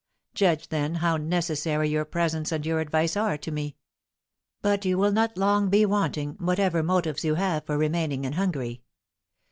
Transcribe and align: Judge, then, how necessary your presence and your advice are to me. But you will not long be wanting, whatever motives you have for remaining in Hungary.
Judge, 0.33 0.69
then, 0.69 0.95
how 0.95 1.15
necessary 1.15 1.87
your 1.87 2.05
presence 2.05 2.51
and 2.51 2.65
your 2.65 2.79
advice 2.79 3.15
are 3.15 3.37
to 3.37 3.51
me. 3.51 3.75
But 4.63 4.83
you 4.83 4.97
will 4.97 5.11
not 5.11 5.37
long 5.37 5.69
be 5.69 5.85
wanting, 5.85 6.37
whatever 6.39 6.81
motives 6.81 7.23
you 7.23 7.35
have 7.35 7.67
for 7.67 7.77
remaining 7.77 8.25
in 8.25 8.33
Hungary. 8.33 8.81